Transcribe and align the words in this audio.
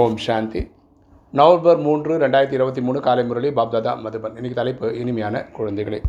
ஓம் 0.00 0.16
சாந்தி. 0.16 0.60
November 1.38 1.80
மூன்று 1.84 2.12
ரெண்டாயிரத்தி 2.22 2.56
இருபத்தி 2.58 2.80
மூணு 2.86 2.98
காலை 3.06 3.24
முரளி 3.24 3.48
பாப்தாதா 3.58 3.92
மதுபன். 4.04 4.34
இன்னைக்கு 4.38 4.56
தலைப்பு 4.60 4.86
இனிமையான 5.00 5.42
குழந்தைகளே. 5.56 6.00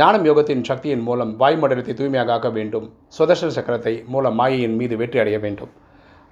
ஞானம் 0.00 0.26
யோகத்தின் 0.28 0.62
சக்தியின் 0.68 1.02
மூலம் 1.06 1.32
வாயுமண்டலத்தை 1.40 1.94
தூய்மையாக 2.00 2.32
ஆக்க 2.32 2.50
வேண்டும். 2.58 2.86
சுதர்சன 3.18 3.50
சக்கரத்தை 3.56 3.94
மூலம் 4.14 4.38
மாயையின் 4.40 4.76
மீது 4.80 4.96
வெற்றி 5.00 5.20
அடைய 5.22 5.38
வேண்டும். 5.46 5.72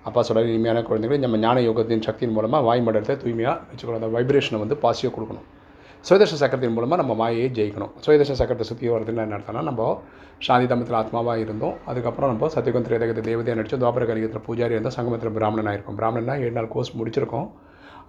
அப்பா 0.08 0.22
சொல்கிற 0.28 0.52
இனிமையான 0.52 0.82
குழந்தைகளே 0.90 1.18
நம்ம 1.24 1.40
ஞான 1.46 1.60
யோகத்தின் 1.60 2.04
சக்தியின் 2.08 2.36
மூலமாக 2.36 2.62
வாயுமண்டலத்தை 2.68 3.16
தூய்மையாக 3.24 3.60
வச்சுக்கணும். 3.70 4.00
அந்த 4.00 4.10
வைப்ரேஷனை 4.18 4.60
வந்து 4.64 4.76
பாசிட்டிவ் 4.84 5.14
கொடுக்கணும். 5.16 5.48
சுயதர்ஷ 6.06 6.34
சக்கரத்தின் 6.40 6.74
மூலமாக 6.76 6.98
நம்ம 7.00 7.14
மாயையை 7.20 7.46
ஜெயிக்கணும். 7.58 7.92
சுயதர்ஷ 8.04 8.32
சக்கரத்தை 8.40 8.64
சுற்றி 8.68 8.90
வரதுன்னு 8.94 9.22
என்ன 9.24 9.36
அர்த்தம்னா 9.38 9.62
நம்ம 9.68 9.86
சாந்தி 10.46 10.66
தமத்தில் 10.72 10.98
ஆத்மாவாக 10.98 11.44
இருந்தோம். 11.44 11.74
அதுக்கப்புறம் 11.90 12.30
நம்ம 12.32 12.48
சத்தியகம் 12.54 12.84
திரேதகத்தை 12.88 13.22
தேவதையாக 13.28 13.56
நடித்தோம் 13.58 13.82
துவாபர 13.82 14.04
கலிகத்தில் 14.10 14.44
பூஜாரி 14.46 14.74
இருந்தால் 14.76 14.96
சங்கமத்தில் 14.96 15.34
பிராமணனாக 15.38 15.76
இருக்கும் 15.76 15.96
பிராமணனா 16.00 16.34
ஏழு 16.44 16.54
நாள் 16.58 16.68
கோர்ஸ் 16.74 16.92
முடிச்சிருக்கோம். 16.98 17.48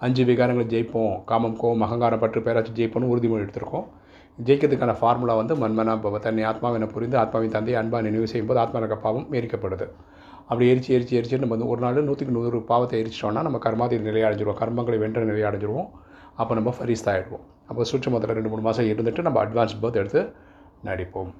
அஞ்சு 0.06 0.22
விகாரங்களை 0.28 0.66
ஜெயிப்போம். 0.74 1.14
காமம் 1.30 1.56
கோம் 1.62 1.82
அகங்காரம் 1.86 2.22
பற்று 2.24 2.40
பேராச்சு 2.46 2.72
ஜெயிப்போம்னு 2.78 3.10
உறுதிமொழி 3.14 3.44
எடுத்திருக்கோம். 3.46 3.86
ஜெயிக்கிறதுக்கான 4.46 4.92
ஃபார்முலா 5.00 5.34
வந்து 5.40 5.54
மன்மனா 5.62 5.94
பவ 6.04 6.18
தன்னை 6.26 6.44
ஆத்மாவினை 6.50 6.86
புரிந்து 6.92 7.16
ஆத்மாவின் 7.22 7.54
தந்தை 7.56 7.74
அன்பா 7.80 7.98
நினைவு 8.06 8.28
செய்யும்போது 8.32 8.60
ஆத்மா 8.62 8.80
இருக்க 8.82 8.96
பாவம் 9.06 9.26
எரிக்கப்படுது. 9.40 9.88
அப்படி 10.50 10.68
எரிச்சு 10.74 10.92
எரிச்சு 10.96 11.16
எரிச்சு 11.18 11.40
நம்ம 11.42 11.54
வந்து 11.56 11.68
ஒரு 11.72 11.80
நாள் 11.84 12.06
நூற்றுக்கு 12.06 12.36
நூறு 12.36 12.60
பாவத்தை 12.70 12.96
எரிச்சிட்டோம்னா 13.02 13.42
நம்ம 13.48 13.60
கர்மாதி 13.66 13.98
நிலையை 14.06 14.24
அடைஞ்சிருவோம். 14.28 14.60
கர்மங்களை 14.62 15.00
வென்ற 15.04 15.20
நிலையை 15.30 15.48
அடைஞ்சிருவோம். 15.50 15.90
அப்போ 16.40 16.54
நம்ம 16.54 16.74
ஃபரீஸ் 16.80 17.04
ஆகிடுவோம் 17.04 17.44
அப்போ 17.66 17.84
சூட்சமத்தில் 17.84 18.32
ரெண்டு 18.32 18.48
மூணு 18.48 18.60
மாதம் 18.60 18.84
இருந்துட்டு 18.84 19.20
நம்ம 19.20 19.44
அட்வான்ஸ் 19.44 19.68
பர்த் 19.82 19.92
எடுத்து 19.92 20.32
நடிப்போம். 20.84 21.32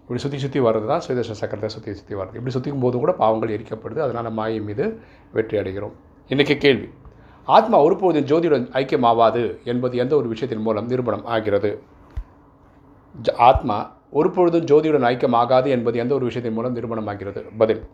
இப்படி 0.00 0.20
சுற்றி 0.20 0.38
சுற்றி 0.38 0.60
வர்றது 0.60 0.86
தான் 0.86 1.00
சுயதர்ஷ 1.00 1.46
சக்கரத்தை 1.46 1.66
சுற்றி 1.66 1.94
சுற்றி 1.94 2.14
வருது 2.14 2.26
இப்படி 2.26 2.50
சுற்றிக்கும் 2.50 2.82
போது 2.82 2.98
கூட 2.98 3.12
பாவங்கள் 3.12 3.58
எரிக்கப்படுது. 3.58 3.98
அதனால் 3.98 4.32
மாயை 4.32 4.60
மீது 4.60 4.98
வெற்றி 5.32 5.58
அடைகிறோம். 5.58 5.92
இன்றைக்கி 6.28 6.56
கேள்வி. 6.56 6.88
ஆத்மா 7.44 7.82
ஒருபோதும் 7.82 8.24
ஜோதியுடன் 8.24 8.70
ஐக்கியமாவாது 8.72 9.62
என்பது 9.64 9.96
எந்த 9.96 10.16
ஒரு 10.16 10.28
விஷயத்தின் 10.28 10.60
மூலம் 10.60 10.86
நிரூபணம் 10.86 11.24
ஆகிறது? 11.24 11.82
ஜ- 13.22 13.34
ஆத்மா 13.34 13.96
ஒருபொழுதும் 14.10 14.64
ஜோதியுடன் 14.64 15.04
ஐக்கியமாகாது 15.04 15.66
என்பது 15.66 15.98
எந்த 15.98 16.14
ஒரு 16.14 16.26
விஷயத்தின் 16.26 16.52
மூலம் 16.52 16.76
நிரூபணமாகிறது? 16.76 17.44
பதில். 17.58 17.86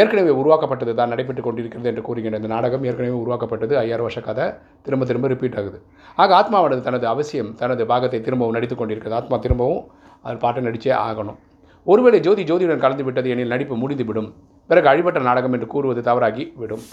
ஏற்கனவே 0.00 0.32
உருவாக்கப்பட்டது 0.40 0.92
தான் 0.98 1.10
நடைபெற்று 1.12 1.42
கொண்டிருக்கிறது 1.46 1.88
என்று 1.90 2.02
கூறுகின்ற 2.08 2.36
இந்த 2.40 2.50
நாடகம் 2.54 2.84
ஏற்கனவே 2.88 3.16
உருவாக்கப்பட்டது 3.22 3.74
ஐயாயிரம் 3.80 4.06
வருஷ 4.06 4.20
கதை 4.28 4.46
திரும்ப 4.84 5.06
திரும்ப 5.10 5.28
ரிப்பீட் 5.32 5.56
ஆகுது. 5.60 5.78
ஆக 6.22 6.34
ஆத்மாவானது 6.40 6.82
தனது 6.88 7.06
அவசியம் 7.12 7.50
தனது 7.62 7.82
பாகத்தை 7.90 8.20
திரும்பவும் 8.26 8.56
நடித்து 8.56 8.76
கொண்டிருக்கிறது. 8.76 9.16
ஆத்மா 9.20 9.38
திரும்பவும் 9.46 9.82
அது 10.26 10.36
பாட்டை 10.44 10.62
நடித்தே 10.68 10.94
ஆகணும். 11.08 11.38
ஒருவேளை 11.86 12.18
ஜோதி 12.26 12.42
ஜோதியுடன் 12.50 12.82
கலந்து 12.84 13.04
விட்டது 13.06 13.28
எனில் 13.34 13.52
நடிப்பு 13.54 13.76
முடிந்துவிடும் 13.82 14.30
பிறகு 14.70 14.88
அழிபட்ட 14.92 15.20
நாடகம் 15.28 15.54
என்று 15.56 15.68
கூறுவது 15.74 16.02
தவறாகி 16.08 16.44
விடும். 16.62 16.84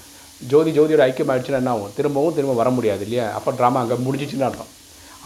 ஜோதி 0.52 0.72
ஜோதியோட 0.78 1.02
ஐக்கியம் 1.08 1.32
ஆயிடுச்சுன்னா 1.32 1.62
என்ன 1.62 1.72
ஆகும்? 1.76 1.94
திரும்பவும் 1.98 2.36
திரும்ப 2.38 2.54
வர 2.62 2.70
முடியாது 2.78 3.04
இல்லையா? 3.08 3.26
அப்போ 3.38 3.52
ட்ராமா 3.60 3.80
அங்கே 3.84 3.98
முடிஞ்சிச்சுன்னு 4.06 4.48
அர்த்தம். 4.50 4.70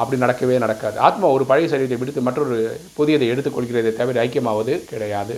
அப்படி 0.02 0.18
நடக்கவே 0.24 0.56
நடக்காது. 0.66 0.98
ஆத்மா 1.08 1.26
ஒரு 1.36 1.44
பழைய 1.50 1.68
சரீரத்தை 1.74 1.98
விடுத்து 2.04 2.22
மற்றொரு 2.28 2.56
புதியதை 2.98 3.28
எடுத்துக்கொள்கிறதை 3.34 3.92
தவிர 4.00 4.22
ஐக்கியமாவது 4.28 4.76
கிடையாது. 4.92 5.36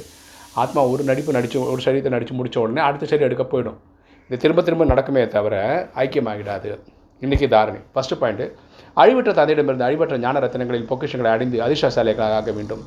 ஆத்மா 0.61 0.81
ஒரு 0.93 1.03
நடிப்பு 1.03 1.31
நடித்து 1.37 1.57
ஒரு 1.71 1.81
சரீரத்தை 1.85 2.11
நடித்து 2.15 2.33
முடித்த 2.33 2.59
உடனே 2.59 2.81
அடுத்த 2.87 3.05
சரி 3.11 3.23
எடுக்க 3.27 3.43
போயிடும். 3.43 3.79
இது 4.27 4.37
திரும்ப 4.43 4.61
திரும்ப 4.61 4.85
நடக்குமே 4.85 5.27
தவிர 5.27 5.55
ஐக்கியமாகிடாது. 5.95 6.69
இன்றைக்கி 7.21 7.47
தாரணை. 7.53 7.81
ஃபஸ்ட்டு 7.95 8.19
பாயிண்ட்டு 8.21 8.45
அழிவற்ற 9.01 9.31
தந்தையிடமிருந்து 9.39 9.85
அழிவற்ற 9.87 10.17
ஞான 10.17 10.39
ரத்தனங்களில் 10.39 10.87
பொக்கிஷங்களை 10.91 11.31
அடைந்து 11.35 11.57
அதிர்ஷ்டசாலைகளாக 11.65 12.37
ஆக 12.39 12.51
வேண்டும். 12.51 12.83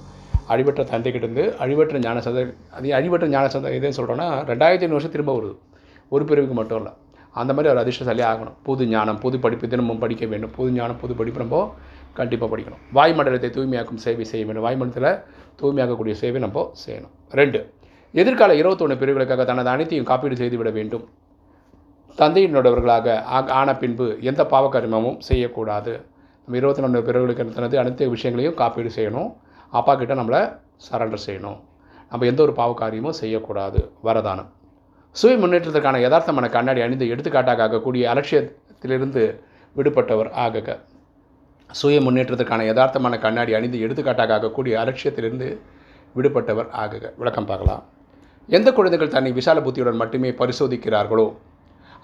அழிவற்ற 0.49 0.83
தந்தைகிட்டேருந்து 0.93 1.45
அழிவற்ற 1.65 1.99
ஞான 1.99 2.21
சந்தை 2.21 2.45
அது 2.77 2.93
அழிவற்ற 2.99 3.27
ஞான 3.27 3.49
சந்தை 3.49 3.71
எதுன்னு 3.79 3.99
சொல்கிறோன்னா 3.99 4.29
ரெண்டாயிரத்தி 4.51 4.87
ஐநூறு 4.87 4.99
வருஷம் 4.99 5.15
திரும்ப 5.17 5.33
வருது. 5.39 5.57
ஒரு 6.09 6.25
பிரிவுக்கு 6.25 6.57
மட்டும் 6.61 6.79
இல்லை. 6.81 6.93
அந்த 7.41 7.53
மாதிரி 7.55 7.75
ஒரு 7.75 7.83
அதிர்ஷ்டசாலியாக 7.83 8.31
ஆகணும். 8.33 8.57
புது 8.63 8.87
ஞானம் 8.87 9.19
புது 9.19 9.39
படிப்பு 9.39 9.69
தினமும் 9.69 9.99
படிக்க 9.99 10.27
வேண்டும். 10.27 10.51
புது 10.57 10.71
ஞானம் 10.71 11.01
புது 11.01 11.15
படிப்பு 11.15 11.41
நம்ம 11.41 11.75
கண்டிப்பாக 12.19 12.57
படிக்கணும். 12.57 12.79
வாய்மண்டலத்தை 12.95 13.51
தூய்மையாக்கும் 13.51 13.95
சேவை 13.95 14.25
செய்ய 14.25 14.47
வேண்டும். 14.47 14.65
வாய்மண்டலத்தில் 14.65 15.25
தூய்மையாக்கக்கூடிய 15.63 16.13
சேவை 16.13 16.41
நம்ம 16.41 16.73
செய்யணும். 16.87 17.11
ரெண்டு 17.31 17.73
எதிர்கால 18.13 18.55
இருபத்தொன்று 18.55 18.95
பிரிவுகளுக்காக 18.95 19.45
தனது 19.45 19.69
அனைத்தையும் 19.69 20.07
காப்பீடு 20.07 20.37
செய்துவிட 20.37 20.71
வேண்டும். 20.71 21.09
தந்தையினுடையவர்களாக 22.19 23.09
ஆ- 23.09 23.49
ஆன 23.49 23.77
பின்பு 23.77 24.19
எந்த 24.21 24.45
பாவக்கரிமமும் 24.45 25.21
செய்யக்கூடாது. 25.21 26.01
நம்ம 26.47 26.57
இருபத்தி 26.57 26.83
ரெண்டு 26.83 27.01
பிறகுகளுக்கு 27.01 27.55
தனது 27.55 27.79
அனைத்து 27.79 28.11
விஷயங்களையும் 28.11 28.59
காப்பீடு 28.59 28.91
செய்யணும். 28.95 29.37
அப்பா 29.71 29.95
கிட்ட 29.95 30.15
நம்மளை 30.15 30.59
சரண்டர் 30.93 31.19
செய்யணும். 31.27 31.61
நம்ம 32.11 32.27
எந்த 32.27 32.43
ஒரு 32.43 32.53
பாவ 32.53 32.75
காரியமும் 32.75 33.13
செய்யக்கூடாது. 33.13 33.91
வரதானம். 34.05 34.47
சுய 35.11 35.37
முன்னேற்றத்திற்கான 35.37 35.99
யதார்த்தமான 35.99 36.51
கண்ணாடி 36.51 36.81
அணிந்து 36.81 37.09
எடுத்துக்காட்டாக 37.09 37.63
ஆகக்கூடிய 37.63 38.11
அலட்சியத்திலிருந்து 38.11 39.41
விடுபட்டவர் 39.77 40.31
ஆகுக 40.39 40.81
சுய 41.71 41.97
முன்னேற்றத்திற்கான 42.05 42.65
யதார்த்தமான 42.69 43.15
கண்ணாடி 43.25 43.53
அணிந்து 43.57 43.79
எடுத்துக்காட்டாக 43.85 44.35
ஆகக்கூடிய 44.37 44.75
அலட்சியத்திலிருந்து 44.83 45.49
விடுபட்டவர் 46.17 46.69
ஆகுக. 46.83 47.05
விளக்கம் 47.21 47.49
பார்க்கலாம். 47.51 47.83
எந்த 48.49 48.69
குழந்தைகள் 48.79 49.15
தன்னை 49.15 49.31
விசால 49.39 49.61
புத்தியுடன் 49.67 49.99
மட்டுமே 50.03 50.31
பரிசோதிக்கிறார்களோ 50.41 51.27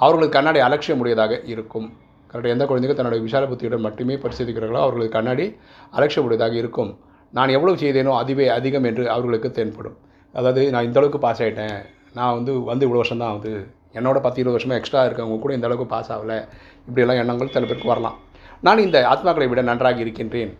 அவர்களுக்கு 0.00 0.36
கண்ணாடி 0.36 0.60
அலட்சியமுடையதாக 0.66 1.34
இருக்கும். 1.52 1.86
கரெக்டாக 2.30 2.54
எந்த 2.56 2.64
குழந்தைகள் 2.70 2.98
தன்னுடைய 2.98 3.22
விசால 3.26 3.47
புத்தியுடன் 3.50 3.84
மட்டுமே 3.86 4.14
பரிசோதிக்கிறார்களோ 4.25 4.80
அவர்களுக்கு 4.84 5.16
கண்ணாடி 5.16 5.47
அலட்சியமுடையதாக 5.96 6.54
இருக்கும். 6.62 6.91
நான் 7.32 7.54
எவ்வளவு 7.56 7.81
செய்தேனோ 7.82 8.12
அதுவே 8.22 8.46
அதிகம் 8.56 8.86
என்று 8.91 9.04
அவர்களுக்கு 9.14 9.50
தென்படும். 9.58 9.96
அதாவது 10.34 10.62
நான் 10.75 10.86
இந்த 10.88 10.98
அளவுக்கு 11.00 11.20
பாஸ் 11.26 11.42
ஆகிட்டேன் 11.44 11.78
நான் 12.19 12.36
வந்து 12.38 12.52
வந்து 12.70 12.86
இவ்வளோ 12.86 13.00
வருஷம் 13.02 13.22
தான் 13.22 13.32
ஆகுது. 13.32 13.54
என்னோட 13.98 14.19
பத்து 14.26 14.38
இருபது 14.42 14.56
வருஷமாக 14.56 14.78
எக்ஸ்ட்ரா 14.81 15.02
இருக்கவங்க 15.08 15.38
கூட 15.44 15.52
இந்த 15.58 15.66
அளவுக்கு 15.69 15.92
பாஸ் 15.94 16.12
ஆகலை. 16.16 16.38
இப்படியெல்லாம் 16.86 17.20
எண்ணங்கள் 17.22 17.52
சில 17.56 17.64
பேருக்கு 17.70 17.92
வரலாம். 17.94 18.19
நான் 18.66 18.82
இந்த 18.84 18.98
ஆத்மாக்களை 19.12 19.47
விட 19.50 19.62
நன்றாக 19.69 19.98
இருக்கின்றேன். 20.04 20.52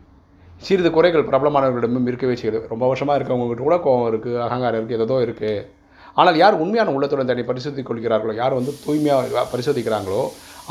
சிறிது 0.66 0.91
குறைகள் 0.97 1.26
பிரபலமானவர்களிடமும் 1.28 2.09
இருக்கவே 2.10 2.34
செய்யுது 2.41 2.59
ரொம்ப 2.72 2.84
வருஷமாக 2.91 3.16
இருக்கவங்ககிட்ட 3.19 3.62
கூட 3.66 3.76
கோவம் 3.87 4.09
இருக்குது 4.10 4.41
அகங்காரம் 4.47 4.78
இருக்குது 4.81 5.04
ஏதோ 5.06 5.16
இருக்குது 5.26 5.62
ஆனால் 6.20 6.38
யார் 6.41 6.60
உண்மையான 6.62 6.92
உள்ளத்துடன் 6.97 7.31
தன்னை 7.31 7.44
பரிசோதித்துக் 7.50 7.88
கொள்கிறார்களோ 7.88 8.34
யார் 8.41 8.56
வந்து 8.59 8.72
தூய்மையாக 8.84 9.44
பரிசோதிக்கிறாங்களோ 9.53 10.20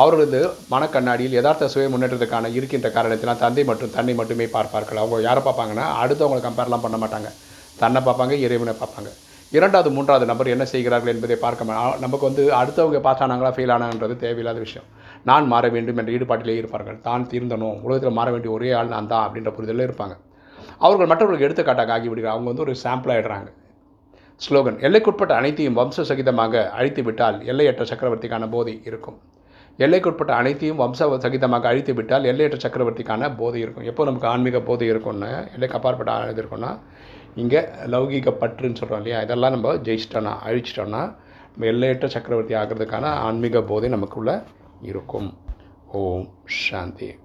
அவர்களது 0.03 0.39
மனக்கண்ணாடியில் 0.73 1.38
யதார்த்த 1.38 1.71
சுய 1.73 1.88
முன்னேற்றத்துக்கான 1.94 2.51
இருக்கின்ற 2.57 2.89
காரணத்தினால் 2.97 3.41
தந்தை 3.44 3.63
மற்றும் 3.69 3.94
தன்னை 3.97 4.13
மட்டுமே 4.19 4.47
பார்ப்பார்கள். 4.55 5.00
அவங்க 5.01 5.25
யாரை 5.27 5.44
பார்ப்பாங்கன்னா 5.47 5.85
அடுத்தவங்களை 6.03 6.44
கம்பேர்லாம் 6.47 6.85
பண்ண 6.85 7.00
மாட்டாங்க. 7.03 7.31
தன்னை 7.81 8.01
பார்ப்பாங்க 8.07 8.35
இறைவனை 8.45 8.75
பார்ப்பாங்க. 8.81 9.11
இரண்டாவது 9.57 9.89
மூன்றாவது 9.95 10.25
நபர் 10.31 10.53
என்ன 10.53 10.65
செய்கிறார்கள் 10.73 11.13
என்பதை 11.15 11.38
பார்க்க 11.45 11.81
நமக்கு 12.05 12.25
வந்து 12.29 12.45
அடுத்தவங்க 12.61 13.01
பாஸ் 13.07 13.23
ஆனாங்களா 13.25 13.51
ஃபெயில் 13.57 13.73
ஆனாங்கன்றது 13.77 14.15
தேவையில்லாத 14.25 14.61
விஷயம். 14.67 14.88
நான் 15.29 15.50
மாற 15.53 15.66
வேண்டும் 15.75 16.00
என்ற 16.01 16.11
ஈடுபாட்டிலே 16.17 16.56
இருப்பார்கள். 16.61 16.97
தான் 17.07 17.28
தீர்ந்தனும். 17.31 17.78
உலகத்தில் 17.85 18.17
மாற 18.19 18.29
வேண்டிய 18.35 18.51
ஒரே 18.57 18.69
ஆள் 18.79 18.94
நான் 18.95 19.11
தான் 19.13 19.25
அப்படின்ற 19.28 19.51
புரிதலில் 19.57 19.85
இருப்பாங்க. 19.88 20.16
அவர்கள் 20.85 21.09
மற்றவர்களுக்கு 21.11 21.47
எடுத்துக்காட்டாக 21.47 21.94
ஆகிவிடுகிறார் 21.97 22.35
அவங்க 22.35 22.50
வந்து 22.51 22.66
ஒரு 22.66 22.73
சாம்பிள் 22.85 23.13
ஆகிடுறாங்க 23.16 23.50
ஸ்லோகன் 24.41 24.78
எல்லைக்குட்பட்ட 24.88 25.33
அனைத்தையும் 25.41 25.78
வம்ச 25.79 26.03
சகிதமாக 26.09 26.63
அழித்து 26.79 27.01
விட்டால் 27.07 27.38
எல்லையற்ற 27.51 27.83
சக்கரவர்த்திக்கான 27.91 28.47
போதை 28.56 28.73
இருக்கும். 28.89 29.17
எல்லைக்குட்பட்ட 29.79 30.31
அனைத்தையும் 30.41 30.79
வம்ச 30.81 31.07
சகிதமாக 31.25 31.67
அழித்து 31.72 31.94
விட்டால் 31.97 32.25
எல்லையற்ற 32.31 32.57
சக்கரவர்த்திக்கான 32.66 33.29
போதை 33.39 33.59
இருக்கும். 33.66 33.85
எப்போ 33.91 34.06
நமக்கு 34.09 34.28
ஆன்மீக 34.33 34.59
போதை 34.69 34.88
இருக்கும்னு 34.94 35.29
எல்லைக்கு 35.56 35.78
அப்பாற்பட்ட 35.79 36.12
ஆனது 36.16 36.33
இது 36.33 36.41
இருக்கும்னா 36.44 36.72
இங்கே 37.44 37.62
லௌகீக 37.94 38.31
பற்றுன்னு 38.41 38.79
சொல்கிறோம் 38.81 39.01
இல்லையா? 39.01 39.19
இதெல்லாம் 39.28 39.56
நம்ம 39.56 39.72
ஜெயிச்சிட்டோன்னா 39.88 40.33
அழிச்சிட்டோன்னா 40.50 41.01
நம்ம 41.53 41.67
எல்லையற்ற 41.73 42.07
சக்கரவர்த்தி 42.16 42.56
ஆகிறதுக்கான 42.62 43.13
ஆன்மீக 43.28 43.62
போதை 43.72 43.89
நமக்குள்ளே 43.95 44.35
இருக்கும். 44.83 45.38
ஓம் 45.88 46.29
சாந்தி. 46.45 47.16